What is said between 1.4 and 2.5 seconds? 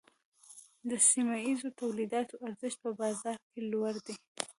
ییزو تولیداتو